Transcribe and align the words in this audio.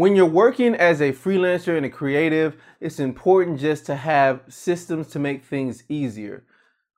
When 0.00 0.16
you're 0.16 0.24
working 0.24 0.74
as 0.74 1.02
a 1.02 1.12
freelancer 1.12 1.76
and 1.76 1.84
a 1.84 1.90
creative, 1.90 2.56
it's 2.80 2.98
important 3.00 3.60
just 3.60 3.84
to 3.84 3.94
have 3.94 4.40
systems 4.48 5.08
to 5.08 5.18
make 5.18 5.44
things 5.44 5.84
easier. 5.90 6.42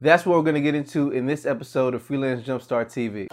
That's 0.01 0.25
what 0.25 0.37
we're 0.37 0.45
going 0.45 0.55
to 0.55 0.61
get 0.61 0.77
into 0.77 1.11
in 1.11 1.27
this 1.27 1.45
episode 1.45 1.95
of 1.95 2.03
Freelance 2.04 2.46
Jumpstart 2.46 2.93
TV. 2.93 3.27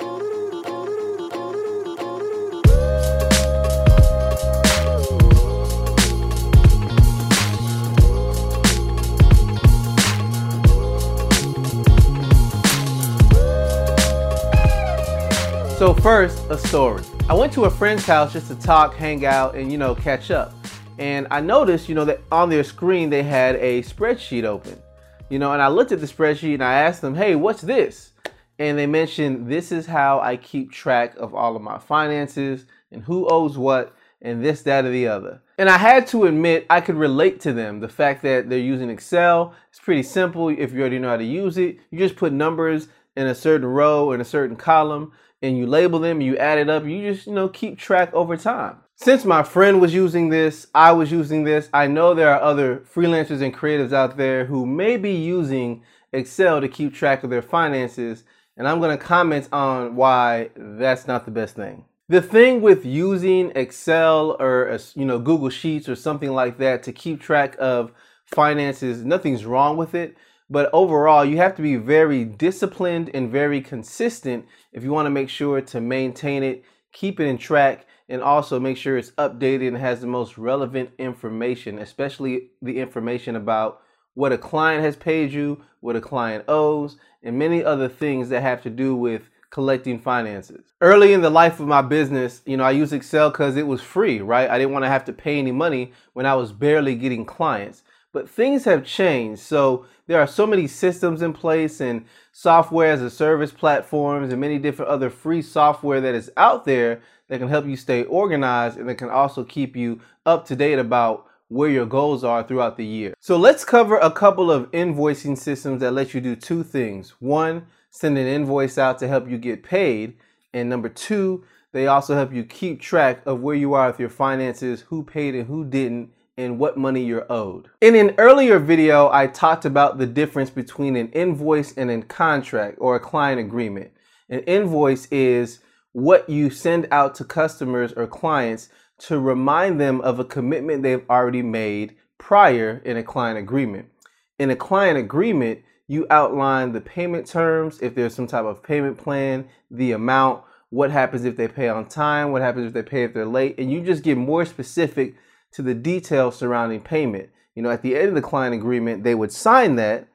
So 15.77 15.93
first, 15.93 16.49
a 16.49 16.57
story. 16.57 17.03
I 17.29 17.33
went 17.35 17.53
to 17.53 17.65
a 17.65 17.69
friend's 17.69 18.07
house 18.07 18.33
just 18.33 18.47
to 18.47 18.55
talk, 18.55 18.95
hang 18.95 19.23
out, 19.23 19.53
and 19.53 19.71
you 19.71 19.77
know, 19.77 19.93
catch 19.93 20.31
up. 20.31 20.51
And 20.97 21.27
I 21.29 21.41
noticed, 21.41 21.87
you 21.87 21.93
know, 21.93 22.03
that 22.05 22.21
on 22.31 22.49
their 22.49 22.63
screen 22.63 23.11
they 23.11 23.21
had 23.21 23.55
a 23.57 23.83
spreadsheet 23.83 24.45
open. 24.45 24.81
You 25.29 25.37
know, 25.37 25.53
and 25.53 25.61
I 25.61 25.67
looked 25.67 25.91
at 25.91 25.99
the 25.99 26.07
spreadsheet 26.07 26.55
and 26.55 26.63
I 26.63 26.73
asked 26.81 27.01
them, 27.01 27.13
"Hey, 27.13 27.35
what's 27.35 27.61
this?" 27.61 28.13
And 28.57 28.79
they 28.79 28.87
mentioned, 28.87 29.47
"This 29.47 29.71
is 29.71 29.85
how 29.85 30.19
I 30.19 30.37
keep 30.37 30.71
track 30.71 31.15
of 31.17 31.35
all 31.35 31.55
of 31.55 31.61
my 31.61 31.77
finances 31.77 32.65
and 32.91 33.03
who 33.03 33.27
owes 33.27 33.59
what 33.59 33.93
and 34.23 34.43
this, 34.43 34.63
that, 34.63 34.85
or 34.85 34.89
the 34.89 35.07
other." 35.07 35.43
And 35.59 35.69
I 35.69 35.77
had 35.77 36.07
to 36.07 36.25
admit 36.25 36.65
I 36.67 36.81
could 36.81 36.95
relate 36.95 37.39
to 37.41 37.53
them. 37.53 37.79
The 37.79 37.89
fact 37.89 38.23
that 38.23 38.49
they're 38.49 38.57
using 38.57 38.89
Excel, 38.89 39.53
it's 39.69 39.79
pretty 39.79 40.01
simple 40.01 40.49
if 40.49 40.73
you 40.73 40.79
already 40.79 40.97
know 40.97 41.09
how 41.09 41.17
to 41.17 41.23
use 41.23 41.59
it. 41.59 41.77
You 41.91 41.99
just 41.99 42.15
put 42.15 42.33
numbers 42.33 42.87
in 43.15 43.27
a 43.27 43.35
certain 43.35 43.67
row 43.67 44.13
in 44.13 44.19
a 44.19 44.25
certain 44.25 44.55
column 44.55 45.11
and 45.41 45.57
you 45.57 45.65
label 45.65 45.99
them, 45.99 46.21
you 46.21 46.37
add 46.37 46.57
it 46.57 46.69
up, 46.69 46.85
you 46.85 47.13
just, 47.13 47.27
you 47.27 47.33
know, 47.33 47.47
keep 47.49 47.77
track 47.77 48.13
over 48.13 48.35
time. 48.35 48.77
Since 48.95 49.23
my 49.23 49.43
friend 49.43 49.79
was 49.79 49.93
using 49.93 50.29
this, 50.29 50.67
I 50.75 50.91
was 50.91 51.11
using 51.11 51.45
this, 51.45 51.69
I 51.73 51.87
know 51.87 52.13
there 52.13 52.33
are 52.33 52.41
other 52.41 52.83
freelancers 52.93 53.41
and 53.41 53.55
creatives 53.55 53.93
out 53.93 54.17
there 54.17 54.45
who 54.45 54.65
may 54.65 54.97
be 54.97 55.13
using 55.13 55.83
Excel 56.11 56.59
to 56.59 56.67
keep 56.67 56.93
track 56.93 57.23
of 57.23 57.29
their 57.29 57.41
finances, 57.41 58.23
and 58.57 58.67
I'm 58.67 58.81
to 58.81 58.97
comment 58.97 59.47
on 59.53 59.95
why 59.95 60.49
that's 60.55 61.07
not 61.07 61.25
the 61.25 61.31
best 61.31 61.55
thing. 61.55 61.85
The 62.09 62.21
thing 62.21 62.61
with 62.61 62.85
using 62.85 63.51
Excel 63.55 64.35
or 64.39 64.69
uh, 64.69 64.79
you 64.95 65.05
know 65.05 65.19
Google 65.19 65.49
Sheets 65.49 65.87
or 65.87 65.95
something 65.95 66.31
like 66.31 66.57
that 66.57 66.81
to 66.83 66.91
keep 66.91 67.21
track 67.21 67.55
of 67.59 67.91
finances, 68.25 69.05
nothing's 69.05 69.45
wrong 69.45 69.77
with 69.77 69.93
it. 69.93 70.17
But 70.49 70.69
overall, 70.73 71.23
you 71.23 71.37
have 71.37 71.55
to 71.57 71.61
be 71.61 71.75
very 71.75 72.25
disciplined 72.25 73.11
and 73.13 73.31
very 73.31 73.61
consistent 73.61 74.45
if 74.73 74.83
you 74.83 74.91
want 74.91 75.05
to 75.05 75.11
make 75.11 75.29
sure 75.29 75.61
to 75.61 75.81
maintain 75.81 76.43
it, 76.43 76.63
keep 76.91 77.19
it 77.19 77.27
in 77.27 77.37
track, 77.37 77.85
and 78.07 78.23
also 78.23 78.59
make 78.59 78.75
sure 78.75 78.97
it's 78.97 79.11
updated 79.11 79.67
and 79.67 79.77
has 79.77 80.01
the 80.01 80.07
most 80.07 80.37
relevant 80.37 80.89
information, 80.97 81.77
especially 81.77 82.49
the 82.61 82.79
information 82.79 83.35
about 83.35 83.81
what 84.15 84.31
a 84.31 84.37
client 84.37 84.83
has 84.83 84.95
paid 84.95 85.31
you, 85.31 85.63
what 85.81 85.95
a 85.95 86.01
client 86.01 86.43
owes, 86.47 86.97
and 87.21 87.37
many 87.37 87.63
other 87.63 87.87
things 87.87 88.29
that 88.29 88.41
have 88.41 88.63
to 88.63 88.69
do 88.71 88.95
with 88.95 89.29
collecting 89.51 89.99
finances. 89.99 90.73
Early 90.81 91.13
in 91.13 91.21
the 91.21 91.29
life 91.29 91.59
of 91.59 91.67
my 91.67 91.81
business, 91.81 92.41
you 92.45 92.57
know, 92.57 92.63
I 92.63 92.71
used 92.71 92.93
Excel 92.93 93.29
because 93.29 93.55
it 93.55 93.67
was 93.67 93.81
free, 93.81 94.19
right? 94.19 94.49
I 94.49 94.57
didn't 94.57 94.73
want 94.73 94.85
to 94.85 94.89
have 94.89 95.05
to 95.05 95.13
pay 95.13 95.37
any 95.37 95.51
money 95.51 95.93
when 96.13 96.25
I 96.25 96.35
was 96.35 96.51
barely 96.51 96.95
getting 96.95 97.25
clients. 97.25 97.83
But 98.11 98.29
things 98.29 98.65
have 98.65 98.85
changed. 98.85 99.41
So 99.41 99.85
there 100.07 100.19
are 100.19 100.27
so 100.27 100.47
many 100.47 100.67
systems 100.67 101.21
in 101.21 101.33
place 101.33 101.79
and 101.79 102.05
software 102.31 102.91
as 102.91 103.01
a 103.01 103.09
service 103.09 103.51
platforms 103.51 104.31
and 104.31 104.41
many 104.41 104.57
different 104.57 104.89
other 104.89 105.09
free 105.09 105.41
software 105.41 106.01
that 106.01 106.15
is 106.15 106.31
out 106.35 106.65
there 106.65 107.01
that 107.27 107.37
can 107.37 107.47
help 107.47 107.65
you 107.65 107.75
stay 107.75 108.03
organized 108.05 108.77
and 108.77 108.89
that 108.89 108.95
can 108.95 109.09
also 109.09 109.43
keep 109.43 109.75
you 109.75 110.01
up 110.25 110.45
to 110.47 110.55
date 110.55 110.79
about 110.79 111.27
where 111.49 111.69
your 111.69 111.85
goals 111.85 112.23
are 112.23 112.43
throughout 112.43 112.77
the 112.77 112.85
year. 112.85 113.13
So 113.19 113.37
let's 113.37 113.65
cover 113.65 113.97
a 113.97 114.11
couple 114.11 114.51
of 114.51 114.69
invoicing 114.71 115.37
systems 115.37 115.81
that 115.81 115.91
let 115.91 116.13
you 116.13 116.21
do 116.21 116.35
two 116.35 116.63
things. 116.63 117.15
One, 117.19 117.65
send 117.91 118.17
an 118.17 118.27
invoice 118.27 118.77
out 118.77 118.99
to 118.99 119.07
help 119.07 119.29
you 119.29 119.37
get 119.37 119.63
paid. 119.63 120.17
And 120.53 120.69
number 120.69 120.89
two, 120.89 121.43
they 121.71 121.87
also 121.87 122.15
help 122.15 122.33
you 122.33 122.43
keep 122.43 122.81
track 122.81 123.21
of 123.25 123.41
where 123.41 123.55
you 123.55 123.73
are 123.73 123.87
with 123.87 123.99
your 123.99 124.09
finances, 124.09 124.81
who 124.81 125.03
paid 125.03 125.35
and 125.35 125.47
who 125.47 125.65
didn't, 125.65 126.11
and 126.39 126.57
what 126.57 126.77
money 126.77 127.03
you're 127.03 127.29
owed. 127.29 127.69
In 127.81 127.95
an 127.95 128.15
earlier 128.17 128.59
video, 128.59 129.09
I 129.11 129.27
talked 129.27 129.65
about 129.65 129.97
the 129.97 130.07
difference 130.07 130.49
between 130.49 130.95
an 130.95 131.11
invoice 131.11 131.73
and 131.75 131.91
a 131.91 132.01
contract 132.01 132.77
or 132.79 132.95
a 132.95 132.99
client 132.99 133.41
agreement. 133.41 133.91
An 134.29 134.39
invoice 134.41 135.05
is 135.11 135.59
what 135.91 136.29
you 136.29 136.49
send 136.49 136.87
out 136.91 137.13
to 137.15 137.25
customers 137.25 137.91
or 137.91 138.07
clients 138.07 138.69
to 138.99 139.19
remind 139.19 139.81
them 139.81 139.99
of 139.99 140.17
a 140.17 140.23
commitment 140.23 140.81
they've 140.81 141.09
already 141.09 141.41
made 141.41 141.97
prior 142.17 142.81
in 142.85 142.95
a 142.95 143.03
client 143.03 143.37
agreement. 143.37 143.89
In 144.37 144.49
a 144.49 144.55
client 144.55 144.97
agreement, 144.97 145.59
you 145.87 146.07
outline 146.09 146.71
the 146.71 146.79
payment 146.79 147.27
terms, 147.27 147.81
if 147.81 147.95
there's 147.95 148.15
some 148.15 148.27
type 148.27 148.45
of 148.45 148.63
payment 148.63 148.97
plan, 148.97 149.49
the 149.69 149.91
amount, 149.91 150.43
what 150.69 150.91
happens 150.91 151.25
if 151.25 151.35
they 151.35 151.49
pay 151.49 151.67
on 151.67 151.85
time, 151.85 152.31
what 152.31 152.41
happens 152.41 152.67
if 152.67 152.73
they 152.73 152.83
pay 152.83 153.03
if 153.03 153.13
they're 153.13 153.25
late, 153.25 153.55
and 153.57 153.69
you 153.69 153.81
just 153.81 154.03
get 154.03 154.17
more 154.17 154.45
specific 154.45 155.15
to 155.51 155.61
the 155.61 155.73
details 155.73 156.37
surrounding 156.37 156.81
payment. 156.81 157.29
You 157.55 157.63
know, 157.63 157.71
at 157.71 157.81
the 157.81 157.95
end 157.95 158.09
of 158.09 158.15
the 158.15 158.21
client 158.21 158.55
agreement, 158.55 159.03
they 159.03 159.15
would 159.15 159.31
sign 159.31 159.75
that, 159.75 160.07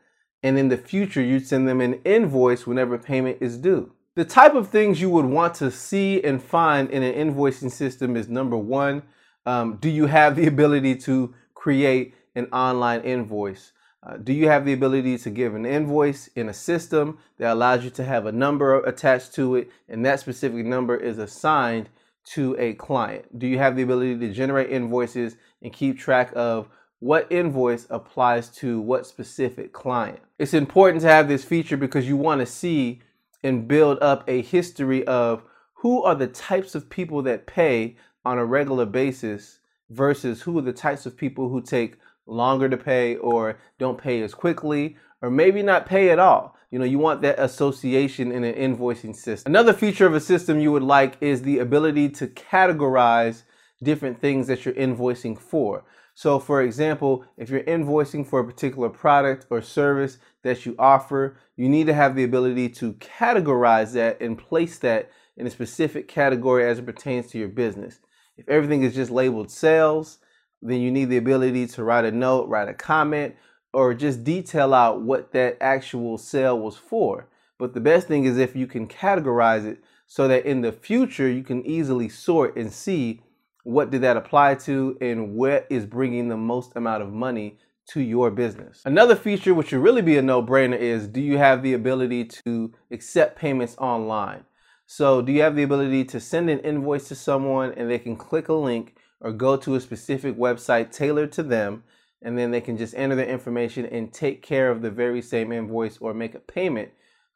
and 0.42 0.58
in 0.58 0.68
the 0.68 0.76
future, 0.76 1.22
you'd 1.22 1.46
send 1.46 1.68
them 1.68 1.80
an 1.80 2.00
invoice 2.04 2.66
whenever 2.66 2.98
payment 2.98 3.38
is 3.40 3.58
due. 3.58 3.92
The 4.14 4.24
type 4.24 4.54
of 4.54 4.68
things 4.68 5.00
you 5.00 5.10
would 5.10 5.24
want 5.24 5.54
to 5.56 5.70
see 5.70 6.22
and 6.22 6.42
find 6.42 6.88
in 6.90 7.02
an 7.02 7.14
invoicing 7.14 7.70
system 7.70 8.16
is 8.16 8.28
number 8.28 8.56
one, 8.56 9.02
um, 9.44 9.76
do 9.76 9.90
you 9.90 10.06
have 10.06 10.36
the 10.36 10.46
ability 10.46 10.96
to 10.96 11.34
create 11.54 12.14
an 12.34 12.46
online 12.46 13.00
invoice? 13.00 13.72
Uh, 14.02 14.18
do 14.18 14.32
you 14.32 14.48
have 14.48 14.64
the 14.64 14.72
ability 14.72 15.16
to 15.18 15.30
give 15.30 15.54
an 15.54 15.64
invoice 15.64 16.28
in 16.28 16.48
a 16.48 16.54
system 16.54 17.18
that 17.38 17.52
allows 17.52 17.82
you 17.84 17.90
to 17.90 18.04
have 18.04 18.26
a 18.26 18.32
number 18.32 18.80
attached 18.84 19.34
to 19.34 19.56
it, 19.56 19.70
and 19.88 20.04
that 20.04 20.20
specific 20.20 20.64
number 20.64 20.94
is 20.94 21.18
assigned 21.18 21.88
to 22.24 22.56
a 22.58 22.74
client? 22.74 23.38
Do 23.38 23.46
you 23.46 23.58
have 23.58 23.76
the 23.76 23.82
ability 23.82 24.18
to 24.18 24.32
generate 24.32 24.70
invoices 24.70 25.36
and 25.62 25.72
keep 25.72 25.98
track 25.98 26.32
of 26.34 26.68
what 27.00 27.30
invoice 27.30 27.86
applies 27.90 28.48
to 28.56 28.80
what 28.80 29.06
specific 29.06 29.72
client? 29.72 30.20
It's 30.38 30.54
important 30.54 31.02
to 31.02 31.08
have 31.08 31.28
this 31.28 31.44
feature 31.44 31.76
because 31.76 32.08
you 32.08 32.16
want 32.16 32.40
to 32.40 32.46
see 32.46 33.02
and 33.42 33.68
build 33.68 33.98
up 34.02 34.28
a 34.28 34.42
history 34.42 35.06
of 35.06 35.42
who 35.74 36.02
are 36.02 36.14
the 36.14 36.26
types 36.26 36.74
of 36.74 36.88
people 36.88 37.22
that 37.22 37.46
pay 37.46 37.96
on 38.24 38.38
a 38.38 38.44
regular 38.44 38.86
basis 38.86 39.58
versus 39.90 40.40
who 40.40 40.58
are 40.58 40.62
the 40.62 40.72
types 40.72 41.04
of 41.04 41.16
people 41.16 41.50
who 41.50 41.60
take 41.60 41.98
longer 42.26 42.68
to 42.68 42.76
pay 42.76 43.16
or 43.16 43.58
don't 43.78 43.98
pay 43.98 44.22
as 44.22 44.32
quickly 44.32 44.96
or 45.20 45.30
maybe 45.30 45.62
not 45.62 45.86
pay 45.86 46.10
at 46.10 46.18
all. 46.18 46.53
You 46.74 46.80
know, 46.80 46.86
you 46.86 46.98
want 46.98 47.22
that 47.22 47.38
association 47.38 48.32
in 48.32 48.42
an 48.42 48.52
invoicing 48.56 49.14
system. 49.14 49.48
Another 49.48 49.72
feature 49.72 50.08
of 50.08 50.14
a 50.14 50.18
system 50.18 50.58
you 50.58 50.72
would 50.72 50.82
like 50.82 51.16
is 51.20 51.42
the 51.42 51.60
ability 51.60 52.08
to 52.08 52.26
categorize 52.26 53.44
different 53.80 54.20
things 54.20 54.48
that 54.48 54.64
you're 54.64 54.74
invoicing 54.74 55.38
for. 55.38 55.84
So, 56.14 56.40
for 56.40 56.62
example, 56.62 57.24
if 57.36 57.48
you're 57.48 57.62
invoicing 57.62 58.26
for 58.26 58.40
a 58.40 58.44
particular 58.44 58.88
product 58.88 59.46
or 59.50 59.62
service 59.62 60.18
that 60.42 60.66
you 60.66 60.74
offer, 60.76 61.36
you 61.54 61.68
need 61.68 61.86
to 61.86 61.94
have 61.94 62.16
the 62.16 62.24
ability 62.24 62.70
to 62.70 62.94
categorize 62.94 63.92
that 63.92 64.20
and 64.20 64.36
place 64.36 64.76
that 64.80 65.12
in 65.36 65.46
a 65.46 65.50
specific 65.50 66.08
category 66.08 66.68
as 66.68 66.80
it 66.80 66.86
pertains 66.86 67.28
to 67.28 67.38
your 67.38 67.50
business. 67.50 68.00
If 68.36 68.48
everything 68.48 68.82
is 68.82 68.96
just 68.96 69.12
labeled 69.12 69.52
sales, 69.52 70.18
then 70.60 70.80
you 70.80 70.90
need 70.90 71.04
the 71.04 71.18
ability 71.18 71.68
to 71.68 71.84
write 71.84 72.04
a 72.04 72.10
note, 72.10 72.48
write 72.48 72.68
a 72.68 72.74
comment, 72.74 73.36
or 73.74 73.92
just 73.92 74.24
detail 74.24 74.72
out 74.72 75.02
what 75.02 75.32
that 75.32 75.58
actual 75.60 76.16
sale 76.16 76.58
was 76.58 76.76
for. 76.76 77.28
But 77.58 77.74
the 77.74 77.80
best 77.80 78.08
thing 78.08 78.24
is 78.24 78.38
if 78.38 78.56
you 78.56 78.66
can 78.66 78.86
categorize 78.86 79.66
it 79.66 79.82
so 80.06 80.28
that 80.28 80.46
in 80.46 80.60
the 80.60 80.72
future 80.72 81.28
you 81.28 81.42
can 81.42 81.64
easily 81.66 82.08
sort 82.08 82.56
and 82.56 82.72
see 82.72 83.22
what 83.64 83.90
did 83.90 84.02
that 84.02 84.16
apply 84.16 84.54
to 84.54 84.96
and 85.00 85.34
what 85.34 85.66
is 85.70 85.87
bringing 85.87 86.28
the 86.28 86.37
most 86.37 86.72
amount 86.76 87.02
of 87.02 87.12
money 87.12 87.58
to 87.87 88.00
your 88.00 88.31
business. 88.31 88.82
Another 88.84 89.16
feature 89.16 89.54
which 89.54 89.69
should 89.69 89.82
really 89.82 90.02
be 90.02 90.16
a 90.16 90.22
no-brainer 90.22 90.78
is 90.78 91.06
do 91.06 91.20
you 91.20 91.38
have 91.38 91.62
the 91.62 91.75
ability 91.75 92.25
to 92.25 92.72
accept 92.90 93.38
payments 93.38 93.76
online? 93.78 94.44
So 94.87 95.22
do 95.22 95.32
you 95.32 95.43
have 95.43 95.56
the 95.56 95.62
ability 95.62 96.04
to 96.06 96.20
send 96.20 96.50
an 96.50 96.60
invoice 96.60 97.08
to 97.08 97.14
someone 97.14 97.72
and 97.72 97.90
they 97.90 97.99
can 97.99 98.16
click 98.16 98.49
a 98.49 98.54
link 98.54 98.96
or 99.20 99.32
go 99.32 99.56
to 99.56 99.75
a 99.75 99.81
specific 99.81 100.37
website 100.37 100.93
tailored 100.93 101.32
to 101.32 101.43
them 101.43 101.82
and 102.25 102.37
then 102.37 102.50
they 102.50 102.61
can 102.61 102.76
just 102.76 102.94
enter 102.97 103.15
their 103.15 103.29
information 103.29 103.87
and 103.87 104.12
take 104.12 104.43
care 104.43 104.71
of 104.71 104.82
the 104.82 104.91
very 104.91 105.23
same 105.23 105.53
invoice 105.53 105.99
or 105.99 106.15
make 106.15 106.35
a 106.35 106.41
payment 106.41 106.88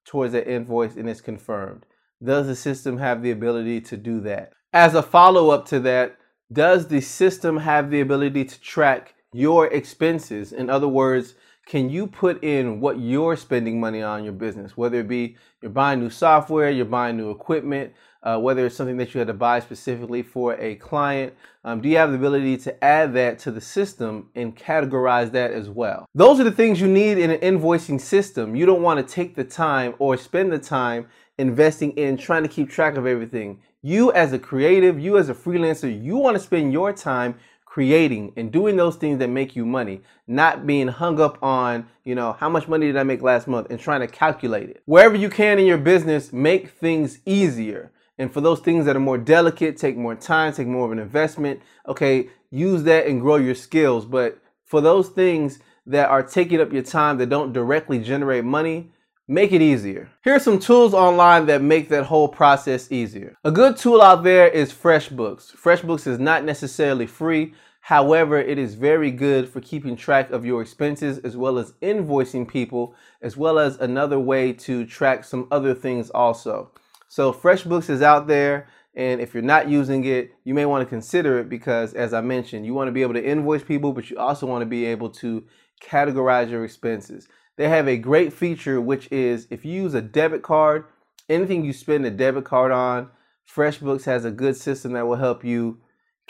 towards 0.04 0.32
that 0.32 0.50
invoice 0.50 0.96
and 0.96 1.08
it's 1.08 1.20
confirmed. 1.20 1.84
Does 2.24 2.46
the 2.46 2.56
system 2.56 2.98
have 2.98 3.22
the 3.22 3.30
ability 3.30 3.82
to 3.82 3.96
do 3.96 4.20
that? 4.22 4.52
As 4.72 4.94
a 4.94 5.02
follow 5.02 5.50
up 5.50 5.66
to 5.66 5.80
that, 5.80 6.16
does 6.52 6.88
the 6.88 7.02
system 7.02 7.58
have 7.58 7.90
the 7.90 8.00
ability 8.00 8.46
to 8.46 8.60
track 8.60 9.14
your 9.32 9.66
expenses? 9.66 10.52
In 10.52 10.70
other 10.70 10.88
words, 10.88 11.34
can 11.68 11.90
you 11.90 12.06
put 12.06 12.42
in 12.42 12.80
what 12.80 12.98
you're 12.98 13.36
spending 13.36 13.78
money 13.78 14.02
on 14.02 14.24
your 14.24 14.32
business, 14.32 14.74
whether 14.74 15.00
it 15.00 15.06
be 15.06 15.36
you're 15.60 15.70
buying 15.70 16.00
new 16.00 16.08
software, 16.08 16.70
you're 16.70 16.86
buying 16.86 17.18
new 17.18 17.30
equipment, 17.30 17.92
uh, 18.22 18.38
whether 18.38 18.64
it's 18.64 18.74
something 18.74 18.96
that 18.96 19.12
you 19.12 19.18
had 19.18 19.28
to 19.28 19.34
buy 19.34 19.60
specifically 19.60 20.22
for 20.22 20.58
a 20.58 20.76
client. 20.76 21.34
Um, 21.64 21.82
do 21.82 21.90
you 21.90 21.98
have 21.98 22.10
the 22.10 22.16
ability 22.16 22.56
to 22.56 22.82
add 22.82 23.12
that 23.12 23.38
to 23.40 23.50
the 23.50 23.60
system 23.60 24.30
and 24.34 24.56
categorize 24.56 25.30
that 25.32 25.50
as 25.50 25.68
well? 25.68 26.06
Those 26.14 26.40
are 26.40 26.44
the 26.44 26.50
things 26.50 26.80
you 26.80 26.88
need 26.88 27.18
in 27.18 27.30
an 27.30 27.40
invoicing 27.40 28.00
system. 28.00 28.56
You 28.56 28.64
don't 28.64 28.82
want 28.82 29.06
to 29.06 29.14
take 29.14 29.34
the 29.34 29.44
time 29.44 29.94
or 29.98 30.16
spend 30.16 30.50
the 30.50 30.58
time 30.58 31.06
investing 31.36 31.90
in 31.92 32.16
trying 32.16 32.44
to 32.44 32.48
keep 32.48 32.70
track 32.70 32.96
of 32.96 33.06
everything. 33.06 33.60
You, 33.82 34.10
as 34.12 34.32
a 34.32 34.38
creative, 34.38 34.98
you, 34.98 35.18
as 35.18 35.28
a 35.28 35.34
freelancer, 35.34 36.02
you 36.02 36.16
want 36.16 36.34
to 36.34 36.42
spend 36.42 36.72
your 36.72 36.94
time 36.94 37.36
creating 37.68 38.32
and 38.36 38.50
doing 38.50 38.76
those 38.76 38.96
things 38.96 39.18
that 39.18 39.28
make 39.28 39.54
you 39.54 39.66
money, 39.66 40.00
not 40.26 40.66
being 40.66 40.88
hung 40.88 41.20
up 41.20 41.40
on, 41.42 41.86
you 42.02 42.14
know, 42.14 42.32
how 42.32 42.48
much 42.48 42.66
money 42.66 42.86
did 42.86 42.96
I 42.96 43.02
make 43.02 43.20
last 43.20 43.46
month 43.46 43.66
and 43.70 43.78
trying 43.78 44.00
to 44.00 44.06
calculate 44.06 44.70
it. 44.70 44.82
Wherever 44.86 45.14
you 45.14 45.28
can 45.28 45.58
in 45.58 45.66
your 45.66 45.78
business, 45.78 46.32
make 46.32 46.70
things 46.70 47.18
easier. 47.26 47.92
And 48.16 48.32
for 48.32 48.40
those 48.40 48.60
things 48.60 48.86
that 48.86 48.96
are 48.96 49.00
more 49.00 49.18
delicate, 49.18 49.76
take 49.76 49.96
more 49.98 50.14
time, 50.14 50.54
take 50.54 50.66
more 50.66 50.86
of 50.86 50.92
an 50.92 50.98
investment, 50.98 51.60
okay, 51.86 52.30
use 52.50 52.84
that 52.84 53.06
and 53.06 53.20
grow 53.20 53.36
your 53.36 53.54
skills. 53.54 54.06
But 54.06 54.38
for 54.64 54.80
those 54.80 55.10
things 55.10 55.58
that 55.86 56.08
are 56.08 56.22
taking 56.22 56.60
up 56.60 56.72
your 56.72 56.82
time 56.82 57.18
that 57.18 57.28
don't 57.28 57.52
directly 57.52 57.98
generate 57.98 58.44
money, 58.44 58.90
make 59.28 59.52
it 59.52 59.60
easier. 59.60 60.10
Here 60.24 60.34
are 60.34 60.40
some 60.40 60.58
tools 60.58 60.94
online 60.94 61.46
that 61.46 61.62
make 61.62 61.90
that 61.90 62.04
whole 62.04 62.28
process 62.28 62.90
easier. 62.90 63.36
A 63.44 63.50
good 63.50 63.76
tool 63.76 64.00
out 64.00 64.24
there 64.24 64.48
is 64.48 64.72
FreshBooks. 64.72 65.54
FreshBooks 65.54 66.06
is 66.06 66.18
not 66.18 66.44
necessarily 66.44 67.06
free. 67.06 67.52
However, 67.82 68.38
it 68.38 68.58
is 68.58 68.74
very 68.74 69.10
good 69.10 69.48
for 69.48 69.60
keeping 69.60 69.96
track 69.96 70.30
of 70.30 70.44
your 70.44 70.62
expenses 70.62 71.18
as 71.18 71.36
well 71.36 71.58
as 71.58 71.72
invoicing 71.82 72.48
people, 72.48 72.94
as 73.22 73.36
well 73.36 73.58
as 73.58 73.76
another 73.76 74.18
way 74.18 74.52
to 74.54 74.86
track 74.86 75.24
some 75.24 75.46
other 75.50 75.74
things 75.74 76.10
also. 76.10 76.70
So, 77.08 77.32
FreshBooks 77.32 77.88
is 77.88 78.02
out 78.02 78.26
there, 78.26 78.68
and 78.94 79.20
if 79.20 79.32
you're 79.32 79.42
not 79.42 79.68
using 79.68 80.04
it, 80.04 80.34
you 80.44 80.52
may 80.52 80.66
want 80.66 80.82
to 80.82 80.88
consider 80.88 81.38
it 81.38 81.48
because, 81.48 81.94
as 81.94 82.12
I 82.12 82.20
mentioned, 82.20 82.66
you 82.66 82.74
want 82.74 82.88
to 82.88 82.92
be 82.92 83.02
able 83.02 83.14
to 83.14 83.24
invoice 83.24 83.62
people, 83.62 83.92
but 83.92 84.10
you 84.10 84.18
also 84.18 84.46
want 84.46 84.60
to 84.62 84.66
be 84.66 84.84
able 84.86 85.08
to 85.10 85.44
categorize 85.82 86.50
your 86.50 86.64
expenses. 86.64 87.28
They 87.58 87.68
have 87.68 87.88
a 87.88 87.96
great 87.96 88.32
feature, 88.32 88.80
which 88.80 89.10
is 89.10 89.48
if 89.50 89.64
you 89.64 89.72
use 89.72 89.92
a 89.92 90.00
debit 90.00 90.42
card, 90.42 90.84
anything 91.28 91.64
you 91.64 91.72
spend 91.72 92.06
a 92.06 92.10
debit 92.10 92.44
card 92.44 92.70
on, 92.70 93.10
FreshBooks 93.52 94.04
has 94.04 94.24
a 94.24 94.30
good 94.30 94.56
system 94.56 94.92
that 94.92 95.08
will 95.08 95.16
help 95.16 95.44
you 95.44 95.80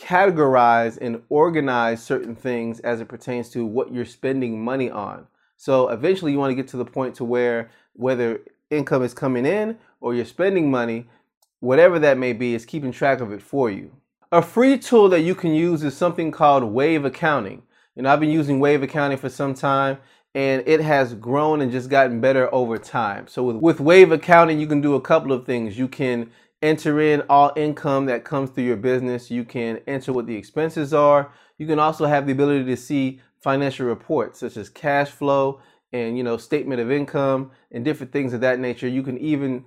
categorize 0.01 0.97
and 0.99 1.21
organize 1.29 2.03
certain 2.03 2.35
things 2.35 2.81
as 2.81 3.03
it 3.03 3.09
pertains 3.09 3.51
to 3.51 3.67
what 3.67 3.93
you're 3.93 4.07
spending 4.07 4.65
money 4.65 4.91
on. 4.91 5.27
So 5.59 5.91
eventually 5.91 6.33
you 6.33 6.39
want 6.39 6.51
to 6.51 6.55
get 6.55 6.69
to 6.69 6.79
the 6.79 6.85
point 6.87 7.15
to 7.17 7.25
where 7.25 7.71
whether 7.93 8.41
income 8.71 9.03
is 9.03 9.13
coming 9.13 9.45
in 9.45 9.77
or 10.01 10.15
you're 10.15 10.25
spending 10.25 10.71
money, 10.71 11.09
whatever 11.61 11.99
that 11.99 12.17
may 12.17 12.33
be, 12.33 12.55
is 12.55 12.65
keeping 12.65 12.93
track 12.93 13.21
of 13.21 13.33
it 13.33 13.43
for 13.43 13.69
you. 13.71 13.91
A 14.33 14.41
free 14.41 14.79
tool 14.79 15.11
that 15.11 15.21
you 15.21 15.35
can 15.35 15.53
use 15.53 15.83
is 15.83 15.95
something 15.95 16.31
called 16.31 16.65
Wave 16.65 17.05
Accounting. 17.05 17.65
Know, 17.97 18.13
I've 18.13 18.21
been 18.21 18.31
using 18.31 18.61
Wave 18.61 18.85
Accounting 18.85 19.19
for 19.19 19.29
some 19.29 19.55
time 19.55 19.99
and 20.38 20.62
it 20.69 20.81
has 20.81 21.14
grown 21.14 21.61
and 21.61 21.73
just 21.73 21.90
gotten 21.90 22.20
better 22.20 22.49
over 22.55 22.79
time. 22.79 23.26
So 23.26 23.43
with, 23.43 23.56
with 23.56 23.81
Wave 23.81 24.12
Accounting, 24.12 24.61
you 24.61 24.69
can 24.69 24.81
do 24.81 24.94
a 24.94 25.00
couple 25.00 25.32
of 25.32 25.44
things. 25.44 25.76
You 25.76 25.88
can 25.88 26.31
enter 26.62 27.00
in 27.00 27.23
all 27.23 27.50
income 27.56 28.06
that 28.06 28.23
comes 28.23 28.50
through 28.50 28.62
your 28.62 28.76
business. 28.76 29.32
You 29.32 29.43
can 29.43 29.81
enter 29.88 30.12
what 30.12 30.29
the 30.29 30.37
expenses 30.37 30.94
are. 30.94 31.32
You 31.58 31.67
can 31.67 31.81
also 31.81 32.06
have 32.06 32.25
the 32.25 32.31
ability 32.31 32.67
to 32.67 32.76
see 32.76 33.20
financial 33.43 33.87
reports 33.87 34.38
such 34.38 34.56
as 34.56 34.69
cash 34.69 35.11
flow 35.11 35.61
and 35.93 36.17
you 36.17 36.23
know 36.23 36.37
statement 36.37 36.81
of 36.81 36.88
income 36.88 37.50
and 37.73 37.85
different 37.85 38.12
things 38.12 38.32
of 38.32 38.40
that 38.43 38.61
nature. 38.61 38.87
You 38.87 39.02
can 39.02 39.19
even 39.19 39.64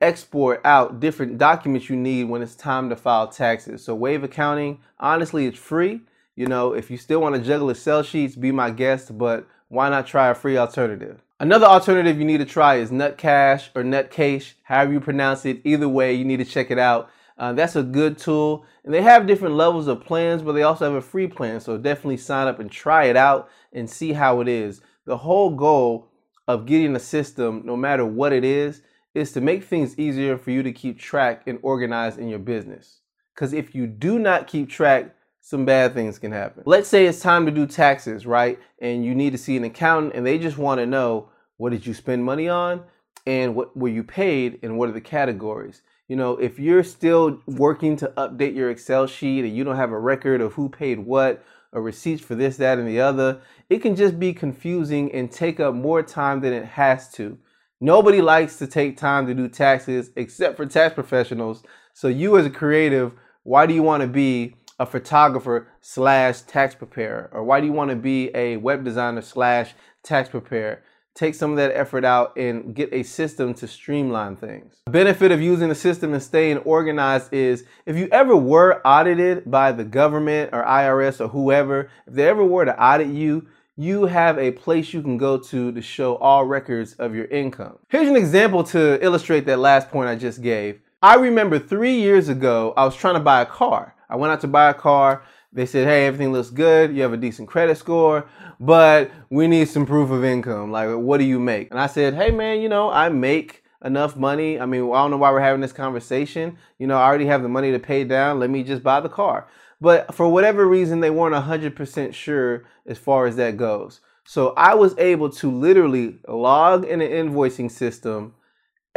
export 0.00 0.60
out 0.64 0.98
different 0.98 1.38
documents 1.38 1.88
you 1.88 1.94
need 1.94 2.24
when 2.24 2.42
it's 2.42 2.56
time 2.56 2.88
to 2.90 2.96
file 2.96 3.28
taxes. 3.28 3.84
So 3.84 3.94
Wave 3.94 4.24
Accounting, 4.24 4.80
honestly, 4.98 5.46
it's 5.46 5.58
free. 5.60 6.00
You 6.34 6.46
know, 6.46 6.72
if 6.72 6.90
you 6.90 6.96
still 6.96 7.20
want 7.20 7.36
to 7.36 7.40
juggle 7.40 7.70
Excel 7.70 8.02
sheets, 8.02 8.34
be 8.34 8.50
my 8.50 8.70
guest, 8.70 9.16
but 9.16 9.46
why 9.68 9.88
not 9.88 10.06
try 10.06 10.28
a 10.28 10.34
free 10.34 10.56
alternative? 10.56 11.22
Another 11.40 11.66
alternative 11.66 12.18
you 12.18 12.24
need 12.24 12.38
to 12.38 12.44
try 12.44 12.76
is 12.76 12.90
Nutcache 12.90 13.68
or 13.74 13.82
Nutcache, 13.82 14.54
however 14.64 14.92
you 14.92 15.00
pronounce 15.00 15.44
it. 15.44 15.60
Either 15.64 15.88
way, 15.88 16.14
you 16.14 16.24
need 16.24 16.38
to 16.38 16.44
check 16.44 16.70
it 16.70 16.78
out. 16.78 17.10
Uh, 17.36 17.52
that's 17.52 17.76
a 17.76 17.82
good 17.82 18.18
tool. 18.18 18.64
And 18.84 18.92
they 18.92 19.02
have 19.02 19.26
different 19.26 19.54
levels 19.54 19.86
of 19.86 20.00
plans, 20.00 20.42
but 20.42 20.52
they 20.52 20.62
also 20.62 20.86
have 20.86 20.94
a 20.94 21.00
free 21.00 21.28
plan. 21.28 21.60
So 21.60 21.78
definitely 21.78 22.16
sign 22.16 22.48
up 22.48 22.58
and 22.58 22.70
try 22.70 23.04
it 23.04 23.16
out 23.16 23.48
and 23.72 23.88
see 23.88 24.12
how 24.12 24.40
it 24.40 24.48
is. 24.48 24.80
The 25.04 25.18
whole 25.18 25.50
goal 25.50 26.08
of 26.48 26.66
getting 26.66 26.96
a 26.96 27.00
system, 27.00 27.62
no 27.64 27.76
matter 27.76 28.04
what 28.04 28.32
it 28.32 28.44
is, 28.44 28.82
is 29.14 29.32
to 29.32 29.40
make 29.40 29.64
things 29.64 29.98
easier 29.98 30.36
for 30.36 30.50
you 30.50 30.62
to 30.62 30.72
keep 30.72 30.98
track 30.98 31.42
and 31.46 31.58
organize 31.62 32.18
in 32.18 32.28
your 32.28 32.38
business. 32.38 33.00
Because 33.34 33.52
if 33.52 33.74
you 33.74 33.86
do 33.86 34.18
not 34.18 34.46
keep 34.48 34.68
track, 34.68 35.14
some 35.48 35.64
bad 35.64 35.94
things 35.94 36.18
can 36.18 36.30
happen. 36.30 36.62
Let's 36.66 36.90
say 36.90 37.06
it's 37.06 37.20
time 37.20 37.46
to 37.46 37.50
do 37.50 37.66
taxes, 37.66 38.26
right? 38.26 38.58
And 38.82 39.02
you 39.02 39.14
need 39.14 39.30
to 39.30 39.38
see 39.38 39.56
an 39.56 39.64
accountant 39.64 40.14
and 40.14 40.26
they 40.26 40.38
just 40.38 40.58
want 40.58 40.78
to 40.78 40.84
know 40.84 41.30
what 41.56 41.70
did 41.70 41.86
you 41.86 41.94
spend 41.94 42.22
money 42.22 42.50
on 42.50 42.82
and 43.26 43.54
what 43.54 43.74
were 43.74 43.88
you 43.88 44.04
paid 44.04 44.58
and 44.62 44.76
what 44.76 44.90
are 44.90 44.92
the 44.92 45.00
categories. 45.00 45.80
You 46.06 46.16
know, 46.16 46.36
if 46.36 46.58
you're 46.58 46.84
still 46.84 47.40
working 47.46 47.96
to 47.96 48.12
update 48.18 48.56
your 48.56 48.68
Excel 48.70 49.06
sheet 49.06 49.46
and 49.46 49.56
you 49.56 49.64
don't 49.64 49.76
have 49.76 49.90
a 49.90 49.98
record 49.98 50.42
of 50.42 50.52
who 50.52 50.68
paid 50.68 50.98
what 50.98 51.42
or 51.72 51.80
receipts 51.80 52.22
for 52.22 52.34
this, 52.34 52.58
that, 52.58 52.78
and 52.78 52.86
the 52.86 53.00
other, 53.00 53.40
it 53.70 53.78
can 53.78 53.96
just 53.96 54.20
be 54.20 54.34
confusing 54.34 55.10
and 55.14 55.32
take 55.32 55.60
up 55.60 55.74
more 55.74 56.02
time 56.02 56.42
than 56.42 56.52
it 56.52 56.66
has 56.66 57.10
to. 57.12 57.38
Nobody 57.80 58.20
likes 58.20 58.58
to 58.58 58.66
take 58.66 58.98
time 58.98 59.26
to 59.26 59.32
do 59.32 59.48
taxes 59.48 60.10
except 60.14 60.58
for 60.58 60.66
tax 60.66 60.94
professionals. 60.94 61.62
So, 61.94 62.08
you 62.08 62.36
as 62.36 62.44
a 62.44 62.50
creative, 62.50 63.12
why 63.44 63.64
do 63.64 63.72
you 63.72 63.82
want 63.82 64.02
to 64.02 64.06
be 64.06 64.54
a 64.78 64.86
photographer 64.86 65.68
slash 65.80 66.42
tax 66.42 66.74
preparer? 66.74 67.28
Or 67.32 67.42
why 67.44 67.60
do 67.60 67.66
you 67.66 67.72
want 67.72 67.90
to 67.90 67.96
be 67.96 68.30
a 68.34 68.56
web 68.56 68.84
designer 68.84 69.22
slash 69.22 69.74
tax 70.02 70.28
preparer? 70.28 70.82
Take 71.14 71.34
some 71.34 71.50
of 71.50 71.56
that 71.56 71.72
effort 71.74 72.04
out 72.04 72.36
and 72.36 72.74
get 72.76 72.92
a 72.92 73.02
system 73.02 73.52
to 73.54 73.66
streamline 73.66 74.36
things. 74.36 74.76
The 74.84 74.92
benefit 74.92 75.32
of 75.32 75.42
using 75.42 75.68
a 75.68 75.74
system 75.74 76.12
and 76.12 76.22
staying 76.22 76.58
organized 76.58 77.32
is 77.32 77.64
if 77.86 77.96
you 77.96 78.08
ever 78.12 78.36
were 78.36 78.80
audited 78.86 79.50
by 79.50 79.72
the 79.72 79.82
government 79.82 80.50
or 80.52 80.64
IRS 80.64 81.20
or 81.20 81.26
whoever, 81.26 81.90
if 82.06 82.14
they 82.14 82.28
ever 82.28 82.44
were 82.44 82.64
to 82.64 82.80
audit 82.80 83.08
you, 83.08 83.48
you 83.74 84.06
have 84.06 84.38
a 84.38 84.52
place 84.52 84.92
you 84.92 85.02
can 85.02 85.16
go 85.16 85.38
to 85.38 85.72
to 85.72 85.82
show 85.82 86.16
all 86.16 86.44
records 86.44 86.94
of 86.94 87.14
your 87.14 87.26
income. 87.26 87.78
Here's 87.88 88.08
an 88.08 88.16
example 88.16 88.62
to 88.64 89.02
illustrate 89.04 89.44
that 89.46 89.58
last 89.58 89.88
point 89.88 90.08
I 90.08 90.14
just 90.14 90.40
gave. 90.40 90.80
I 91.00 91.14
remember 91.14 91.60
three 91.60 91.94
years 91.94 92.28
ago, 92.28 92.74
I 92.76 92.84
was 92.84 92.96
trying 92.96 93.14
to 93.14 93.20
buy 93.20 93.40
a 93.40 93.46
car. 93.46 93.94
I 94.08 94.16
went 94.16 94.32
out 94.32 94.40
to 94.42 94.48
buy 94.48 94.70
a 94.70 94.74
car. 94.74 95.22
They 95.52 95.66
said, 95.66 95.86
hey, 95.86 96.06
everything 96.06 96.32
looks 96.32 96.50
good. 96.50 96.94
You 96.94 97.02
have 97.02 97.12
a 97.12 97.16
decent 97.16 97.48
credit 97.48 97.78
score, 97.78 98.28
but 98.60 99.10
we 99.30 99.48
need 99.48 99.68
some 99.68 99.86
proof 99.86 100.10
of 100.10 100.24
income. 100.24 100.70
Like, 100.70 100.90
what 100.90 101.18
do 101.18 101.24
you 101.24 101.40
make? 101.40 101.70
And 101.70 101.80
I 101.80 101.86
said, 101.86 102.14
hey, 102.14 102.30
man, 102.30 102.60
you 102.60 102.68
know, 102.68 102.90
I 102.90 103.08
make 103.08 103.64
enough 103.84 104.16
money. 104.16 104.60
I 104.60 104.66
mean, 104.66 104.82
I 104.92 104.96
don't 104.96 105.10
know 105.10 105.16
why 105.16 105.30
we're 105.30 105.40
having 105.40 105.60
this 105.60 105.72
conversation. 105.72 106.58
You 106.78 106.86
know, 106.86 106.98
I 106.98 107.04
already 107.04 107.26
have 107.26 107.42
the 107.42 107.48
money 107.48 107.70
to 107.72 107.78
pay 107.78 108.04
down. 108.04 108.40
Let 108.40 108.50
me 108.50 108.62
just 108.62 108.82
buy 108.82 109.00
the 109.00 109.08
car. 109.08 109.48
But 109.80 110.14
for 110.14 110.28
whatever 110.28 110.66
reason, 110.66 111.00
they 111.00 111.10
weren't 111.10 111.34
100% 111.34 112.12
sure 112.12 112.64
as 112.86 112.98
far 112.98 113.26
as 113.26 113.36
that 113.36 113.56
goes. 113.56 114.00
So 114.24 114.52
I 114.56 114.74
was 114.74 114.98
able 114.98 115.30
to 115.30 115.50
literally 115.50 116.18
log 116.28 116.84
in 116.84 117.00
an 117.00 117.10
invoicing 117.10 117.70
system 117.70 118.34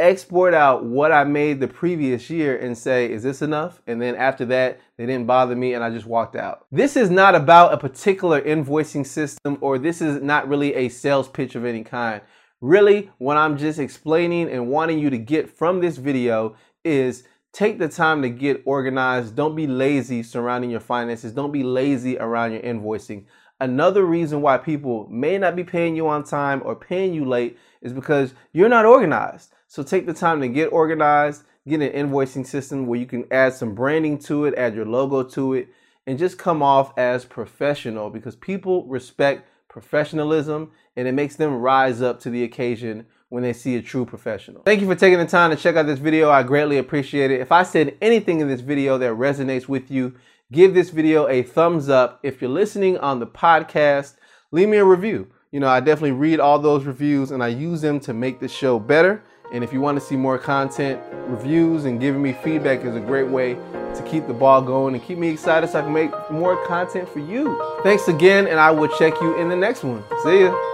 export 0.02 0.52
out 0.52 0.84
what 0.84 1.12
I 1.12 1.24
made 1.24 1.60
the 1.60 1.68
previous 1.68 2.28
year 2.28 2.58
and 2.58 2.76
say, 2.76 3.10
is 3.10 3.22
this 3.22 3.40
enough? 3.40 3.80
And 3.86 4.02
then 4.02 4.16
after 4.16 4.44
that, 4.46 4.80
they 4.98 5.06
didn't 5.06 5.26
bother 5.26 5.56
me 5.56 5.74
and 5.74 5.82
I 5.82 5.90
just 5.90 6.06
walked 6.06 6.36
out. 6.36 6.66
This 6.70 6.96
is 6.96 7.08
not 7.08 7.34
about 7.34 7.72
a 7.72 7.78
particular 7.78 8.40
invoicing 8.42 9.06
system 9.06 9.58
or 9.60 9.78
this 9.78 10.02
is 10.02 10.20
not 10.20 10.48
really 10.48 10.74
a 10.74 10.88
sales 10.88 11.28
pitch 11.28 11.54
of 11.54 11.64
any 11.64 11.84
kind. 11.84 12.20
Really, 12.60 13.10
what 13.18 13.36
I'm 13.36 13.56
just 13.56 13.78
explaining 13.78 14.50
and 14.50 14.68
wanting 14.68 14.98
you 14.98 15.10
to 15.10 15.18
get 15.18 15.48
from 15.48 15.80
this 15.80 15.96
video 15.96 16.56
is 16.84 17.24
take 17.52 17.78
the 17.78 17.88
time 17.88 18.22
to 18.22 18.28
get 18.28 18.62
organized. 18.64 19.36
Don't 19.36 19.56
be 19.56 19.66
lazy 19.66 20.22
surrounding 20.22 20.70
your 20.70 20.80
finances. 20.80 21.32
Don't 21.32 21.52
be 21.52 21.62
lazy 21.62 22.18
around 22.18 22.52
your 22.52 22.62
invoicing. 22.62 23.24
Another 23.60 24.04
reason 24.04 24.42
why 24.42 24.58
people 24.58 25.06
may 25.08 25.38
not 25.38 25.54
be 25.54 25.62
paying 25.62 25.94
you 25.94 26.08
on 26.08 26.24
time 26.24 26.62
or 26.64 26.74
paying 26.74 27.14
you 27.14 27.24
late 27.24 27.58
is 27.80 27.92
because 27.92 28.34
you're 28.52 28.68
not 28.68 28.84
organized. 28.84 29.52
So 29.72 29.82
take 29.82 30.04
the 30.04 30.12
time 30.12 30.42
to 30.42 30.48
get 30.48 30.66
organized, 30.66 31.44
get 31.66 31.80
an 31.80 31.92
invoicing 31.92 32.46
system 32.46 32.86
where 32.86 33.00
you 33.00 33.06
can 33.06 33.24
add 33.30 33.54
some 33.54 33.74
branding 33.74 34.18
to 34.18 34.44
it, 34.44 34.52
add 34.54 34.74
your 34.74 34.84
logo 34.84 35.22
to 35.22 35.54
it, 35.54 35.68
and 36.06 36.18
just 36.18 36.36
come 36.36 36.62
off 36.62 36.92
as 36.98 37.24
professional 37.24 38.10
because 38.10 38.36
people 38.36 38.84
respect 38.84 39.48
professionalism 39.70 40.72
and 40.94 41.08
it 41.08 41.12
makes 41.12 41.36
them 41.36 41.54
rise 41.54 42.02
up 42.02 42.20
to 42.20 42.28
the 42.28 42.44
occasion 42.44 43.06
when 43.30 43.42
they 43.42 43.54
see 43.54 43.74
a 43.76 43.80
true 43.80 44.04
professional. 44.04 44.60
Thank 44.60 44.82
you 44.82 44.86
for 44.86 44.94
taking 44.94 45.18
the 45.18 45.24
time 45.24 45.48
to 45.48 45.56
check 45.56 45.74
out 45.76 45.86
this 45.86 46.00
video. 46.00 46.30
I 46.30 46.42
greatly 46.42 46.76
appreciate 46.76 47.30
it. 47.30 47.40
If 47.40 47.50
I 47.50 47.62
said 47.62 47.96
anything 48.02 48.40
in 48.40 48.48
this 48.48 48.60
video 48.60 48.98
that 48.98 49.12
resonates 49.12 49.68
with 49.68 49.90
you, 49.90 50.16
give 50.52 50.74
this 50.74 50.90
video 50.90 51.28
a 51.28 51.42
thumbs 51.42 51.88
up. 51.88 52.20
If 52.22 52.42
you're 52.42 52.50
listening 52.50 52.98
on 52.98 53.20
the 53.20 53.26
podcast, 53.26 54.16
leave 54.50 54.68
me 54.68 54.76
a 54.76 54.84
review. 54.84 55.28
You 55.50 55.60
know, 55.60 55.68
I 55.68 55.80
definitely 55.80 56.12
read 56.12 56.40
all 56.40 56.58
those 56.58 56.84
reviews 56.84 57.30
and 57.30 57.42
I 57.42 57.48
use 57.48 57.80
them 57.80 58.00
to 58.00 58.12
make 58.12 58.38
the 58.38 58.48
show 58.48 58.78
better 58.78 59.24
And 59.52 59.62
if 59.62 59.72
you 59.72 59.82
want 59.82 60.00
to 60.00 60.04
see 60.04 60.16
more 60.16 60.38
content, 60.38 61.00
reviews, 61.26 61.84
and 61.84 62.00
giving 62.00 62.22
me 62.22 62.32
feedback 62.32 62.84
is 62.84 62.96
a 62.96 63.00
great 63.00 63.28
way 63.28 63.54
to 63.54 64.02
keep 64.06 64.26
the 64.26 64.32
ball 64.32 64.62
going 64.62 64.94
and 64.94 65.04
keep 65.04 65.18
me 65.18 65.28
excited 65.28 65.68
so 65.68 65.80
I 65.80 65.82
can 65.82 65.92
make 65.92 66.10
more 66.30 66.56
content 66.66 67.06
for 67.06 67.18
you. 67.18 67.60
Thanks 67.82 68.08
again, 68.08 68.46
and 68.46 68.58
I 68.58 68.70
will 68.70 68.88
check 68.96 69.12
you 69.20 69.36
in 69.36 69.50
the 69.50 69.56
next 69.56 69.84
one. 69.84 70.02
See 70.22 70.40
ya. 70.40 70.71